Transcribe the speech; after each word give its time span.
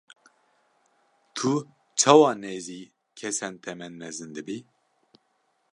Tu 1.35 1.51
çawa 1.99 2.31
nêzî 2.41 2.81
kesên 3.17 3.55
temenmezin 3.63 4.29
dibî? 4.35 4.57